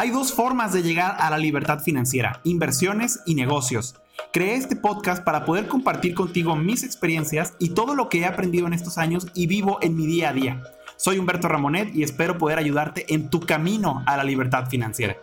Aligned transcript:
Hay 0.00 0.10
dos 0.10 0.32
formas 0.32 0.72
de 0.72 0.84
llegar 0.84 1.16
a 1.18 1.28
la 1.28 1.38
libertad 1.38 1.80
financiera, 1.80 2.40
inversiones 2.44 3.18
y 3.26 3.34
negocios. 3.34 3.96
Creé 4.32 4.54
este 4.54 4.76
podcast 4.76 5.24
para 5.24 5.44
poder 5.44 5.66
compartir 5.66 6.14
contigo 6.14 6.54
mis 6.54 6.84
experiencias 6.84 7.54
y 7.58 7.70
todo 7.70 7.96
lo 7.96 8.08
que 8.08 8.20
he 8.20 8.24
aprendido 8.24 8.68
en 8.68 8.74
estos 8.74 8.96
años 8.96 9.26
y 9.34 9.48
vivo 9.48 9.78
en 9.82 9.96
mi 9.96 10.06
día 10.06 10.28
a 10.28 10.32
día. 10.32 10.62
Soy 10.96 11.18
Humberto 11.18 11.48
Ramonet 11.48 11.92
y 11.96 12.04
espero 12.04 12.38
poder 12.38 12.58
ayudarte 12.60 13.12
en 13.12 13.28
tu 13.28 13.40
camino 13.40 14.04
a 14.06 14.16
la 14.16 14.22
libertad 14.22 14.68
financiera. 14.68 15.16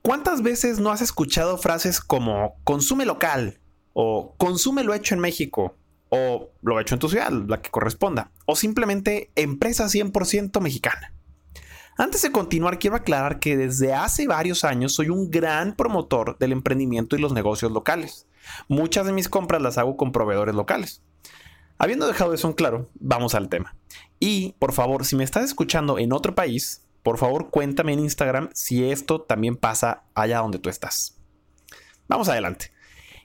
¿Cuántas 0.00 0.42
veces 0.42 0.78
no 0.78 0.92
has 0.92 1.00
escuchado 1.00 1.58
frases 1.58 2.00
como 2.00 2.54
consume 2.62 3.06
local 3.06 3.58
o 3.94 4.36
consume 4.36 4.84
lo 4.84 4.94
hecho 4.94 5.16
en 5.16 5.22
México 5.22 5.74
o 6.08 6.50
lo 6.62 6.78
hecho 6.78 6.94
en 6.94 7.00
tu 7.00 7.08
ciudad, 7.08 7.32
la 7.32 7.60
que 7.60 7.70
corresponda, 7.70 8.30
o 8.46 8.54
simplemente 8.54 9.32
empresa 9.34 9.86
100% 9.86 10.60
mexicana? 10.60 11.14
Antes 12.00 12.22
de 12.22 12.32
continuar, 12.32 12.78
quiero 12.78 12.96
aclarar 12.96 13.40
que 13.40 13.58
desde 13.58 13.92
hace 13.92 14.26
varios 14.26 14.64
años 14.64 14.94
soy 14.94 15.10
un 15.10 15.30
gran 15.30 15.76
promotor 15.76 16.38
del 16.38 16.52
emprendimiento 16.52 17.14
y 17.14 17.18
los 17.18 17.34
negocios 17.34 17.72
locales. 17.72 18.26
Muchas 18.68 19.04
de 19.04 19.12
mis 19.12 19.28
compras 19.28 19.60
las 19.60 19.76
hago 19.76 19.98
con 19.98 20.10
proveedores 20.10 20.54
locales. 20.54 21.02
Habiendo 21.76 22.06
dejado 22.06 22.32
eso 22.32 22.48
en 22.48 22.54
claro, 22.54 22.88
vamos 22.94 23.34
al 23.34 23.50
tema. 23.50 23.76
Y, 24.18 24.54
por 24.58 24.72
favor, 24.72 25.04
si 25.04 25.14
me 25.14 25.24
estás 25.24 25.44
escuchando 25.44 25.98
en 25.98 26.14
otro 26.14 26.34
país, 26.34 26.86
por 27.02 27.18
favor 27.18 27.50
cuéntame 27.50 27.92
en 27.92 27.98
Instagram 27.98 28.48
si 28.54 28.90
esto 28.90 29.20
también 29.20 29.56
pasa 29.56 30.04
allá 30.14 30.38
donde 30.38 30.58
tú 30.58 30.70
estás. 30.70 31.18
Vamos 32.08 32.30
adelante. 32.30 32.72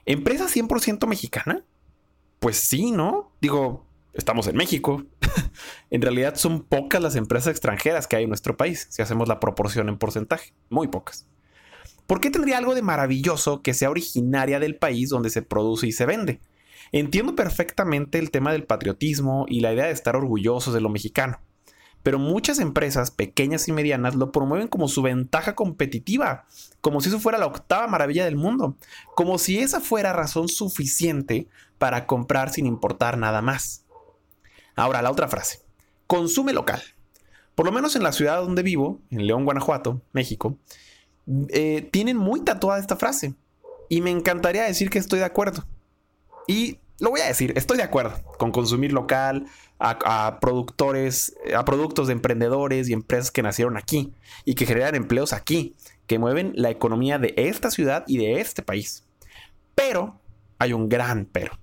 ¿Empresa 0.04 0.48
100% 0.48 1.06
mexicana? 1.06 1.64
Pues 2.40 2.58
sí, 2.58 2.90
¿no? 2.90 3.32
Digo, 3.40 3.86
estamos 4.12 4.46
en 4.48 4.56
México. 4.56 5.02
En 5.90 6.02
realidad 6.02 6.36
son 6.36 6.62
pocas 6.62 7.02
las 7.02 7.16
empresas 7.16 7.50
extranjeras 7.50 8.06
que 8.06 8.16
hay 8.16 8.24
en 8.24 8.30
nuestro 8.30 8.56
país, 8.56 8.86
si 8.90 9.02
hacemos 9.02 9.28
la 9.28 9.40
proporción 9.40 9.88
en 9.88 9.98
porcentaje. 9.98 10.52
Muy 10.70 10.88
pocas. 10.88 11.26
¿Por 12.06 12.20
qué 12.20 12.30
tendría 12.30 12.58
algo 12.58 12.74
de 12.74 12.82
maravilloso 12.82 13.62
que 13.62 13.74
sea 13.74 13.90
originaria 13.90 14.60
del 14.60 14.76
país 14.76 15.08
donde 15.08 15.30
se 15.30 15.42
produce 15.42 15.88
y 15.88 15.92
se 15.92 16.06
vende? 16.06 16.40
Entiendo 16.92 17.34
perfectamente 17.34 18.18
el 18.18 18.30
tema 18.30 18.52
del 18.52 18.64
patriotismo 18.64 19.46
y 19.48 19.60
la 19.60 19.72
idea 19.72 19.86
de 19.86 19.92
estar 19.92 20.14
orgullosos 20.14 20.72
de 20.72 20.80
lo 20.80 20.88
mexicano, 20.88 21.40
pero 22.04 22.20
muchas 22.20 22.60
empresas 22.60 23.10
pequeñas 23.10 23.66
y 23.66 23.72
medianas 23.72 24.14
lo 24.14 24.30
promueven 24.30 24.68
como 24.68 24.86
su 24.86 25.02
ventaja 25.02 25.56
competitiva, 25.56 26.46
como 26.80 27.00
si 27.00 27.08
eso 27.08 27.18
fuera 27.18 27.38
la 27.38 27.46
octava 27.46 27.88
maravilla 27.88 28.24
del 28.24 28.36
mundo, 28.36 28.76
como 29.16 29.38
si 29.38 29.58
esa 29.58 29.80
fuera 29.80 30.12
razón 30.12 30.48
suficiente 30.48 31.48
para 31.78 32.06
comprar 32.06 32.52
sin 32.52 32.66
importar 32.66 33.18
nada 33.18 33.42
más. 33.42 33.85
Ahora, 34.76 35.02
la 35.02 35.10
otra 35.10 35.28
frase. 35.28 35.60
Consume 36.06 36.52
local. 36.52 36.82
Por 37.54 37.66
lo 37.66 37.72
menos 37.72 37.96
en 37.96 38.02
la 38.02 38.12
ciudad 38.12 38.36
donde 38.36 38.62
vivo, 38.62 39.00
en 39.10 39.26
León, 39.26 39.44
Guanajuato, 39.44 40.02
México, 40.12 40.58
eh, 41.48 41.88
tienen 41.90 42.16
muy 42.16 42.42
tatuada 42.42 42.78
esta 42.78 42.96
frase. 42.96 43.34
Y 43.88 44.02
me 44.02 44.10
encantaría 44.10 44.64
decir 44.64 44.90
que 44.90 44.98
estoy 44.98 45.20
de 45.20 45.24
acuerdo. 45.24 45.64
Y 46.46 46.78
lo 47.00 47.10
voy 47.10 47.20
a 47.20 47.26
decir, 47.26 47.52
estoy 47.56 47.78
de 47.78 47.82
acuerdo 47.82 48.22
con 48.38 48.52
consumir 48.52 48.92
local, 48.92 49.46
a, 49.78 50.38
productores, 50.40 51.34
a 51.54 51.64
productos 51.64 52.06
de 52.06 52.14
emprendedores 52.14 52.88
y 52.88 52.92
empresas 52.92 53.30
que 53.30 53.42
nacieron 53.42 53.76
aquí 53.76 54.14
y 54.44 54.54
que 54.54 54.66
generan 54.66 54.94
empleos 54.94 55.32
aquí, 55.32 55.74
que 56.06 56.18
mueven 56.18 56.52
la 56.54 56.70
economía 56.70 57.18
de 57.18 57.34
esta 57.36 57.70
ciudad 57.70 58.04
y 58.06 58.18
de 58.18 58.40
este 58.40 58.62
país. 58.62 59.04
Pero 59.74 60.18
hay 60.58 60.72
un 60.72 60.88
gran 60.88 61.26
pero. 61.30 61.58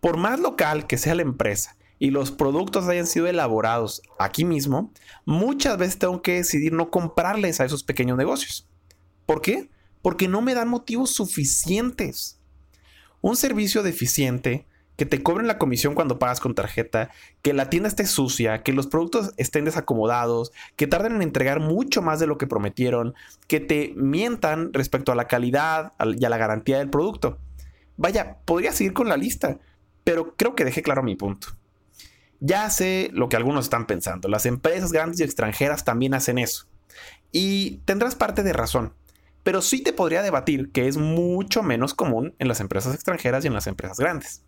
Por 0.00 0.16
más 0.16 0.40
local 0.40 0.86
que 0.86 0.98
sea 0.98 1.14
la 1.14 1.22
empresa 1.22 1.76
y 1.98 2.10
los 2.10 2.30
productos 2.30 2.86
hayan 2.86 3.06
sido 3.06 3.26
elaborados 3.26 4.02
aquí 4.18 4.44
mismo, 4.44 4.92
muchas 5.24 5.76
veces 5.78 5.98
tengo 5.98 6.22
que 6.22 6.34
decidir 6.34 6.72
no 6.72 6.90
comprarles 6.90 7.60
a 7.60 7.64
esos 7.64 7.82
pequeños 7.82 8.16
negocios. 8.16 8.68
¿Por 9.26 9.42
qué? 9.42 9.68
Porque 10.02 10.28
no 10.28 10.40
me 10.40 10.54
dan 10.54 10.68
motivos 10.68 11.10
suficientes. 11.10 12.40
Un 13.20 13.36
servicio 13.36 13.82
deficiente, 13.82 14.66
que 14.98 15.06
te 15.06 15.22
cobren 15.22 15.46
la 15.46 15.58
comisión 15.58 15.94
cuando 15.94 16.18
pagas 16.18 16.40
con 16.40 16.56
tarjeta, 16.56 17.10
que 17.40 17.52
la 17.52 17.70
tienda 17.70 17.88
esté 17.88 18.04
sucia, 18.04 18.64
que 18.64 18.72
los 18.72 18.88
productos 18.88 19.32
estén 19.36 19.64
desacomodados, 19.64 20.52
que 20.74 20.88
tarden 20.88 21.16
en 21.16 21.22
entregar 21.22 21.60
mucho 21.60 22.02
más 22.02 22.18
de 22.18 22.26
lo 22.26 22.36
que 22.36 22.48
prometieron, 22.48 23.14
que 23.46 23.60
te 23.60 23.92
mientan 23.96 24.72
respecto 24.72 25.12
a 25.12 25.14
la 25.14 25.28
calidad 25.28 25.92
y 26.18 26.24
a 26.24 26.28
la 26.28 26.36
garantía 26.36 26.78
del 26.78 26.90
producto. 26.90 27.38
Vaya, 27.96 28.38
podría 28.44 28.72
seguir 28.72 28.92
con 28.92 29.08
la 29.08 29.16
lista, 29.16 29.58
pero 30.02 30.34
creo 30.36 30.56
que 30.56 30.64
dejé 30.64 30.82
claro 30.82 31.04
mi 31.04 31.14
punto. 31.14 31.57
Ya 32.40 32.70
sé 32.70 33.10
lo 33.12 33.28
que 33.28 33.36
algunos 33.36 33.66
están 33.66 33.86
pensando. 33.86 34.28
Las 34.28 34.46
empresas 34.46 34.92
grandes 34.92 35.20
y 35.20 35.24
extranjeras 35.24 35.84
también 35.84 36.14
hacen 36.14 36.38
eso. 36.38 36.66
Y 37.32 37.78
tendrás 37.84 38.14
parte 38.14 38.42
de 38.42 38.52
razón. 38.52 38.94
Pero 39.42 39.62
sí 39.62 39.82
te 39.82 39.92
podría 39.92 40.22
debatir 40.22 40.70
que 40.72 40.88
es 40.88 40.96
mucho 40.96 41.62
menos 41.62 41.94
común 41.94 42.34
en 42.38 42.48
las 42.48 42.60
empresas 42.60 42.94
extranjeras 42.94 43.44
y 43.44 43.48
en 43.48 43.54
las 43.54 43.66
empresas 43.66 43.98
grandes. 43.98 44.42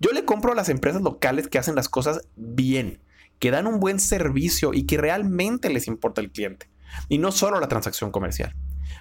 Yo 0.00 0.12
le 0.12 0.24
compro 0.24 0.52
a 0.52 0.54
las 0.54 0.68
empresas 0.68 1.02
locales 1.02 1.48
que 1.48 1.58
hacen 1.58 1.74
las 1.74 1.88
cosas 1.88 2.22
bien, 2.36 3.00
que 3.38 3.50
dan 3.50 3.66
un 3.66 3.80
buen 3.80 4.00
servicio 4.00 4.72
y 4.74 4.84
que 4.84 4.96
realmente 4.96 5.70
les 5.70 5.86
importa 5.86 6.20
el 6.20 6.30
cliente. 6.30 6.68
Y 7.08 7.18
no 7.18 7.32
solo 7.32 7.60
la 7.60 7.68
transacción 7.68 8.10
comercial. 8.10 8.54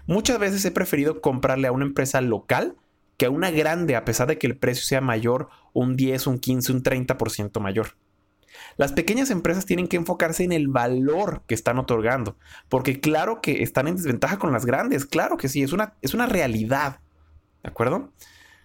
Muchas 0.08 0.40
veces 0.40 0.64
he 0.66 0.72
preferido 0.72 1.22
comprarle 1.22 1.68
a 1.68 1.72
una 1.72 1.86
empresa 1.86 2.22
local 2.22 2.76
que 3.20 3.26
a 3.26 3.30
una 3.30 3.52
grande 3.52 3.98
a 3.98 4.06
pesar 4.06 4.28
de 4.28 4.38
que 4.38 4.48
el 4.48 4.58
precio 4.58 4.86
sea 4.86 5.02
mayor, 5.02 5.50
un 5.74 5.98
10, 5.98 6.26
un 6.28 6.40
15, 6.40 6.72
un 6.72 6.84
30% 6.84 7.60
mayor. 7.60 7.98
Las 8.78 8.94
pequeñas 8.94 9.30
empresas 9.30 9.66
tienen 9.66 9.90
que 9.90 9.98
enfocarse 9.98 10.46
en 10.46 10.54
el 10.54 10.70
valor 10.70 11.44
que 11.46 11.54
están 11.54 11.80
otorgando, 11.80 12.38
porque 12.70 13.02
claro 13.02 13.42
que 13.42 13.62
están 13.62 13.90
en 13.90 13.98
desventaja 13.98 14.40
con 14.40 14.54
las 14.54 14.66
grandes, 14.66 15.06
claro 15.06 15.36
que 15.36 15.50
sí, 15.50 15.62
es 15.62 15.74
una, 15.74 15.96
es 16.02 16.14
una 16.14 16.28
realidad. 16.28 17.02
¿De 17.62 17.70
acuerdo? 17.70 18.14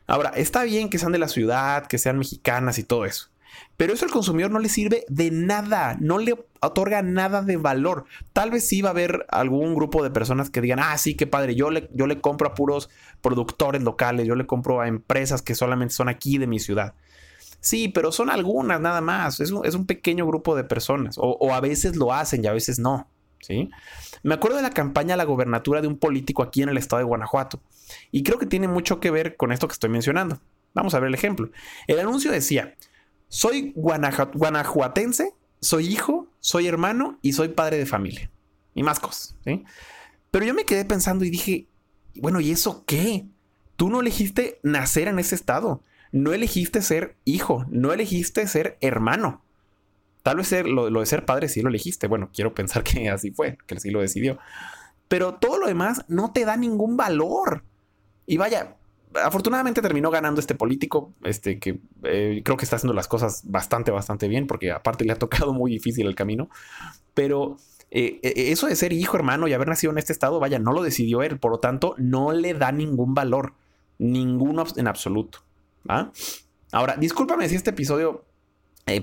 Ahora, 0.06 0.30
está 0.36 0.62
bien 0.62 0.88
que 0.88 1.00
sean 1.00 1.10
de 1.10 1.18
la 1.18 1.28
ciudad, 1.28 1.88
que 1.88 1.98
sean 1.98 2.18
mexicanas 2.18 2.78
y 2.78 2.84
todo 2.84 3.06
eso. 3.06 3.30
Pero 3.76 3.92
eso 3.92 4.04
al 4.04 4.10
consumidor 4.10 4.50
no 4.50 4.58
le 4.58 4.68
sirve 4.68 5.04
de 5.08 5.30
nada, 5.30 5.96
no 6.00 6.18
le 6.18 6.34
otorga 6.60 7.02
nada 7.02 7.42
de 7.42 7.56
valor. 7.56 8.04
Tal 8.32 8.50
vez 8.50 8.66
sí 8.66 8.82
va 8.82 8.90
a 8.90 8.92
haber 8.92 9.26
algún 9.28 9.74
grupo 9.74 10.02
de 10.02 10.10
personas 10.10 10.50
que 10.50 10.60
digan, 10.60 10.80
ah, 10.80 10.96
sí, 10.98 11.14
qué 11.14 11.26
padre, 11.26 11.54
yo 11.54 11.70
le, 11.70 11.88
yo 11.92 12.06
le 12.06 12.20
compro 12.20 12.48
a 12.48 12.54
puros 12.54 12.88
productores 13.20 13.82
locales, 13.82 14.26
yo 14.26 14.36
le 14.36 14.46
compro 14.46 14.80
a 14.80 14.88
empresas 14.88 15.42
que 15.42 15.54
solamente 15.54 15.94
son 15.94 16.08
aquí 16.08 16.38
de 16.38 16.46
mi 16.46 16.58
ciudad. 16.58 16.94
Sí, 17.60 17.88
pero 17.88 18.12
son 18.12 18.28
algunas 18.28 18.78
nada 18.80 19.00
más, 19.00 19.40
es 19.40 19.50
un, 19.50 19.64
es 19.64 19.74
un 19.74 19.86
pequeño 19.86 20.26
grupo 20.26 20.54
de 20.54 20.64
personas, 20.64 21.16
o, 21.18 21.54
a 21.54 21.60
veces 21.60 21.96
lo 21.96 22.12
hacen 22.12 22.44
y 22.44 22.46
a 22.46 22.52
veces 22.52 22.78
no. 22.78 23.08
¿sí? 23.40 23.70
Me 24.22 24.34
acuerdo 24.34 24.58
de 24.58 24.62
la 24.62 24.70
campaña 24.70 25.14
a 25.14 25.16
la 25.16 25.24
gobernatura 25.24 25.80
de 25.80 25.88
un 25.88 25.96
político 25.96 26.42
aquí 26.42 26.62
en 26.62 26.68
el 26.68 26.76
estado 26.76 26.98
de 26.98 27.04
Guanajuato, 27.04 27.60
y 28.10 28.22
creo 28.22 28.38
que 28.38 28.44
tiene 28.44 28.68
mucho 28.68 29.00
que 29.00 29.10
ver 29.10 29.36
con 29.36 29.50
esto 29.50 29.66
que 29.66 29.72
estoy 29.72 29.88
mencionando. 29.88 30.40
Vamos 30.74 30.94
a 30.94 31.00
ver 31.00 31.08
el 31.08 31.14
ejemplo. 31.14 31.48
El 31.86 32.00
anuncio 32.00 32.30
decía, 32.30 32.74
soy 33.34 33.72
guanajuatense, 33.74 35.34
soy 35.60 35.88
hijo, 35.88 36.28
soy 36.38 36.68
hermano 36.68 37.18
y 37.20 37.32
soy 37.32 37.48
padre 37.48 37.78
de 37.78 37.84
familia. 37.84 38.30
Y 38.76 38.84
más 38.84 39.00
cosas. 39.00 39.34
Pero 40.30 40.46
yo 40.46 40.54
me 40.54 40.64
quedé 40.64 40.84
pensando 40.84 41.24
y 41.24 41.30
dije, 41.30 41.66
bueno, 42.14 42.40
¿y 42.40 42.52
eso 42.52 42.84
qué? 42.86 43.26
Tú 43.74 43.90
no 43.90 44.00
elegiste 44.00 44.60
nacer 44.62 45.08
en 45.08 45.18
ese 45.18 45.34
estado. 45.34 45.82
No 46.12 46.32
elegiste 46.32 46.80
ser 46.80 47.16
hijo, 47.24 47.66
no 47.68 47.92
elegiste 47.92 48.46
ser 48.46 48.78
hermano. 48.80 49.42
Tal 50.22 50.36
vez 50.36 50.46
ser, 50.46 50.68
lo, 50.68 50.88
lo, 50.88 51.00
de 51.00 51.06
ser 51.06 51.24
padre 51.24 51.48
sí 51.48 51.60
lo 51.60 51.70
elegiste. 51.70 52.06
Bueno, 52.06 52.30
quiero 52.32 52.54
pensar 52.54 52.84
que 52.84 53.08
así 53.10 53.32
fue, 53.32 53.58
que 53.66 53.80
sí 53.80 53.90
lo 53.90 54.00
decidió. 54.00 54.38
Pero 55.08 55.34
todo 55.34 55.58
lo 55.58 55.66
demás 55.66 56.04
no 56.06 56.32
te 56.32 56.44
da 56.44 56.56
ningún 56.56 56.96
valor. 56.96 57.64
Y 58.28 58.36
vaya, 58.36 58.76
afortunadamente 59.22 59.82
terminó 59.82 60.10
ganando 60.10 60.40
este 60.40 60.54
político, 60.54 61.12
este 61.22 61.58
que 61.58 61.80
eh, 62.02 62.42
creo 62.44 62.56
que 62.56 62.64
está 62.64 62.76
haciendo 62.76 62.94
las 62.94 63.08
cosas 63.08 63.42
bastante, 63.44 63.90
bastante 63.90 64.28
bien, 64.28 64.46
porque 64.46 64.72
aparte 64.72 65.04
le 65.04 65.12
ha 65.12 65.18
tocado 65.18 65.52
muy 65.52 65.70
difícil 65.70 66.06
el 66.06 66.14
camino. 66.14 66.48
Pero 67.14 67.56
eh, 67.90 68.20
eh, 68.22 68.52
eso 68.52 68.66
de 68.66 68.76
ser 68.76 68.92
hijo, 68.92 69.16
hermano 69.16 69.46
y 69.48 69.52
haber 69.52 69.68
nacido 69.68 69.92
en 69.92 69.98
este 69.98 70.12
estado, 70.12 70.40
vaya, 70.40 70.58
no 70.58 70.72
lo 70.72 70.82
decidió 70.82 71.22
él, 71.22 71.38
por 71.38 71.52
lo 71.52 71.58
tanto, 71.58 71.94
no 71.98 72.32
le 72.32 72.54
da 72.54 72.72
ningún 72.72 73.14
valor, 73.14 73.54
ninguno 73.98 74.64
en 74.76 74.88
absoluto. 74.88 75.40
Ahora, 76.72 76.96
discúlpame 76.96 77.48
si 77.48 77.56
este 77.56 77.70
episodio 77.70 78.24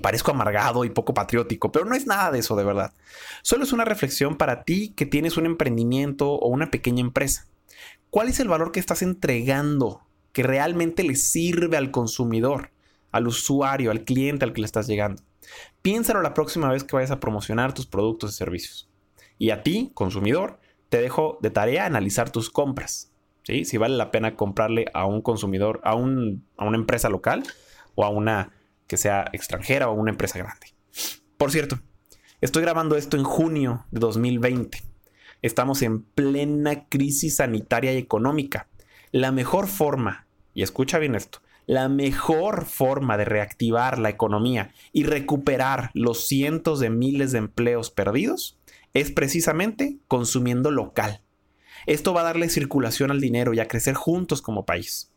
parezco 0.02 0.32
amargado 0.32 0.84
y 0.84 0.90
poco 0.90 1.14
patriótico, 1.14 1.72
pero 1.72 1.86
no 1.86 1.96
es 1.96 2.06
nada 2.06 2.32
de 2.32 2.40
eso 2.40 2.56
de 2.56 2.64
verdad. 2.64 2.94
Solo 3.44 3.64
es 3.64 3.72
una 3.72 3.86
reflexión 3.86 4.36
para 4.36 4.64
ti 4.64 4.94
que 4.96 5.06
tienes 5.06 5.38
un 5.38 5.46
emprendimiento 5.46 6.32
o 6.32 6.50
una 6.50 6.70
pequeña 6.70 7.02
empresa. 7.02 7.48
¿Cuál 8.12 8.28
es 8.28 8.42
el 8.42 8.50
valor 8.50 8.74
que 8.74 8.82
estás 8.82 9.04
entregando 9.04 10.06
que 10.34 10.44
realmente 10.44 11.02
le 11.04 11.16
sirve 11.16 11.78
al 11.78 11.92
consumidor, 11.92 12.72
al 13.10 13.26
usuario, 13.26 13.90
al 13.90 14.04
cliente 14.04 14.44
al 14.44 14.52
que 14.52 14.60
le 14.60 14.66
estás 14.66 14.86
llegando? 14.88 15.24
Piénsalo 15.82 16.22
la 16.22 16.34
próxima 16.34 16.70
vez 16.70 16.84
que 16.84 16.94
vayas 16.94 17.12
a 17.12 17.22
promocionar 17.22 17.74
tus 17.74 17.88
productos 17.88 18.32
y 18.32 18.34
servicios. 18.34 18.90
Y 19.38 19.52
a 19.52 19.64
ti, 19.64 19.92
consumidor, 19.94 20.60
te 20.90 21.00
dejo 21.00 21.40
de 21.42 21.52
tarea 21.52 21.86
analizar 21.86 22.30
tus 22.30 22.50
compras. 22.50 23.14
¿sí? 23.44 23.64
Si 23.64 23.78
vale 23.78 23.96
la 23.96 24.12
pena 24.12 24.36
comprarle 24.36 24.88
a 24.94 25.06
un 25.06 25.22
consumidor, 25.22 25.80
a, 25.86 25.92
a 25.92 25.96
una 25.96 26.78
empresa 26.78 27.08
local 27.08 27.44
o 27.96 28.04
a 28.04 28.10
una 28.10 28.52
que 28.88 28.98
sea 28.98 29.24
extranjera 29.32 29.88
o 29.88 29.94
una 29.94 30.12
empresa 30.12 30.38
grande. 30.38 30.68
Por 31.38 31.50
cierto, 31.50 31.80
estoy 32.42 32.62
grabando 32.62 32.98
esto 32.98 33.16
en 33.16 33.24
junio 33.24 33.86
de 33.90 34.02
2020. 34.02 34.91
Estamos 35.42 35.82
en 35.82 36.04
plena 36.04 36.88
crisis 36.88 37.38
sanitaria 37.38 37.94
y 37.94 37.98
económica. 37.98 38.68
La 39.12 39.32
mejor 39.32 39.68
forma, 39.68 40.28
y 40.54 40.62
escucha 40.62 41.00
bien 41.00 41.16
esto, 41.16 41.42
la 41.66 41.90
mejor 41.90 42.66
forma 42.66 43.18
de 43.18 43.26
reactivar 43.26 43.98
la 43.98 44.10
economía 44.10 44.72
y 44.94 45.04
recuperar 45.04 45.90
los 45.94 46.28
cientos 46.28 46.80
de 46.80 46.90
miles 46.90 47.32
de 47.32 47.40
empleos 47.40 47.90
perdidos 47.92 48.60
es 48.94 49.12
precisamente 49.12 49.98
consumiendo 50.08 50.70
local. 50.70 51.22
Esto 51.88 52.14
va 52.14 52.22
a 52.22 52.26
darle 52.26 52.50
circulación 52.50 53.10
al 53.10 53.22
dinero 53.22 53.54
y 53.54 53.60
a 53.60 53.68
crecer 53.68 53.96
juntos 53.96 54.42
como 54.42 54.66
país. 54.66 55.12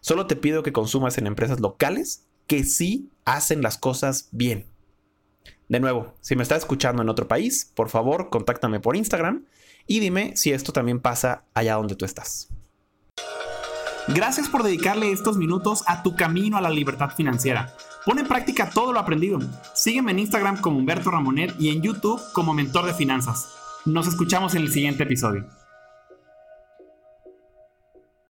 Solo 0.00 0.26
te 0.26 0.36
pido 0.36 0.62
que 0.62 0.72
consumas 0.72 1.18
en 1.18 1.26
empresas 1.26 1.60
locales 1.60 2.26
que 2.46 2.64
sí 2.64 3.10
hacen 3.24 3.62
las 3.62 3.76
cosas 3.76 4.28
bien. 4.32 4.66
De 5.68 5.80
nuevo, 5.80 6.14
si 6.20 6.34
me 6.34 6.42
estás 6.42 6.60
escuchando 6.60 7.02
en 7.02 7.10
otro 7.10 7.28
país, 7.28 7.70
por 7.74 7.90
favor, 7.90 8.30
contáctame 8.30 8.80
por 8.80 8.96
Instagram 8.96 9.44
y 9.88 9.98
dime 9.98 10.36
si 10.36 10.52
esto 10.52 10.72
también 10.72 11.00
pasa 11.00 11.42
allá 11.54 11.74
donde 11.74 11.96
tú 11.96 12.04
estás. 12.04 12.48
Gracias 14.06 14.48
por 14.48 14.62
dedicarle 14.62 15.10
estos 15.10 15.36
minutos 15.36 15.82
a 15.86 16.02
tu 16.02 16.14
camino 16.14 16.56
a 16.56 16.60
la 16.60 16.70
libertad 16.70 17.10
financiera. 17.10 17.74
Pon 18.06 18.18
en 18.18 18.26
práctica 18.26 18.70
todo 18.70 18.92
lo 18.92 19.00
aprendido. 19.00 19.38
Sígueme 19.74 20.12
en 20.12 20.20
Instagram 20.20 20.60
como 20.60 20.78
Humberto 20.78 21.10
Ramonet 21.10 21.54
y 21.58 21.70
en 21.70 21.82
YouTube 21.82 22.20
como 22.32 22.54
Mentor 22.54 22.86
de 22.86 22.94
Finanzas. 22.94 23.50
Nos 23.84 24.06
escuchamos 24.06 24.54
en 24.54 24.62
el 24.62 24.72
siguiente 24.72 25.02
episodio. 25.02 25.46